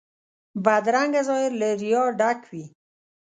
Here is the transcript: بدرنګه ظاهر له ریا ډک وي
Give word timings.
بدرنګه 0.63 1.21
ظاهر 1.29 1.51
له 1.61 1.69
ریا 1.81 2.03
ډک 2.19 2.39
وي 2.51 2.65